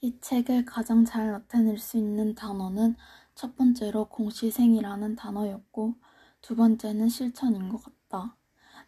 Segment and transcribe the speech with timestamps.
[0.00, 2.96] 이 책을 가장 잘 나타낼 수 있는 단어는
[3.36, 5.94] 첫 번째로 공시생이라는 단어였고
[6.40, 8.36] 두 번째는 실천인 것 같다.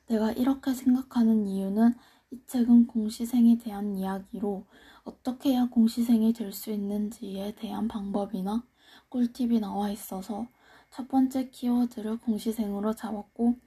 [0.06, 1.94] 내가 이렇게 생각하는 이유는
[2.32, 4.66] 이 책은 공시생에 대한 이야기로
[5.04, 8.64] 어떻게 해야 공시생이 될 수 있는지에 대한 방법이나
[9.08, 10.48] 꿀팁이 나와 있어서
[10.90, 13.58] 첫 번째 키워드를 공시생으로 잡았고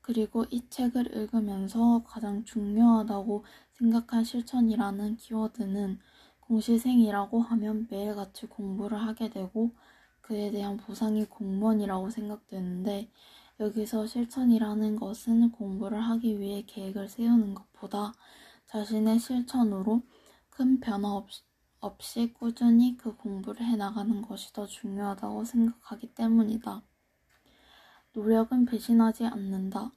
[0.00, 5.98] 그리고 이 책을 읽으면서 가장 중요하다고 생각한 실천이라는 키워드는
[6.52, 9.70] 공시생이라고 하면 매일같이 공부를 하게 되고
[10.20, 13.10] 그에 대한 보상이 공무원이라고 생각되는데
[13.58, 18.12] 여기서 실천이라는 것은 공부를 하기 위해 계획을 세우는 것보다
[18.66, 20.02] 자신의 실천으로
[20.50, 21.42] 큰 변화 없이,
[21.80, 26.82] 없이 꾸준히 그 공부를 해나가는 것이 더 중요하다고 생각하기 때문이다.
[28.12, 29.90] 노력은 배신하지 않는다.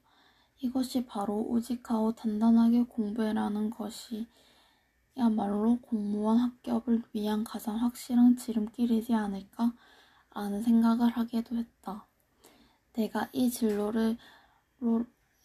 [0.62, 3.72] 이것이 바로 우직하고 단단하게 공부해라는
[5.16, 9.74] 것이야말로 공무 원 합격을 위한 가장 확실한 지름길이지 않을까
[10.34, 12.08] 라는 생각을 하기도 했다.
[12.94, 14.18] 내가 이 진로를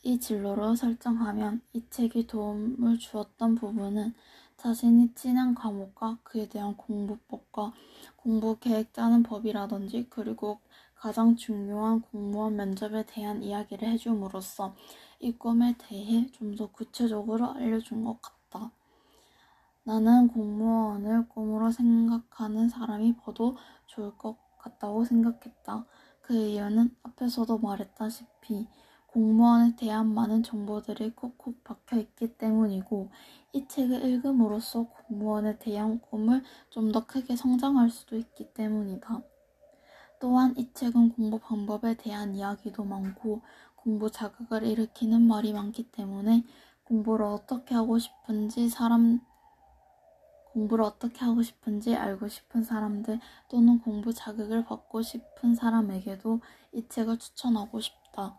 [0.02, 4.14] 이 진로로 설정하면 이 책이 도움을 주었던 부분은
[4.58, 7.72] 자신이 친한 과목과 그에 대한 공부법과
[8.16, 10.60] 공부 계획 짜는 법이라든지 그리고
[10.94, 14.74] 가장 중요한 공무원 면접에 대한 이야기를 해줌으로써
[15.20, 18.70] 이 꿈에 대해 좀 더 구체적으로 알려준 것 같다.
[19.90, 25.84] 나는 공무원을 꿈으로 생각하는 사람이 더도 좋을 것 같다고 생각했다.
[26.20, 28.68] 그 이유는 앞에서도 말했다시피
[29.08, 33.10] 공무원에 대한 많은 정보들이 콕콕 박혀 있기 때문이고
[33.52, 39.22] 이 책을 읽음으로써 공무원에 대한 꿈을 좀 더 크게 성장할 수도 있기 때문이다.
[40.20, 43.42] 또한 이 책은 공부 방법에 대한 이야기도 많고
[43.74, 46.44] 공부 자극을 일으키는 말이 많기 때문에
[46.84, 49.20] 공부를 어떻게 하고 싶은지 사람
[50.60, 56.40] 공부를 어떻게 하고 싶은지 알고 싶은 사람들 또는 공부 자극을 받고 싶은 사람에게도
[56.72, 58.36] 이 책을 추천하고 싶다.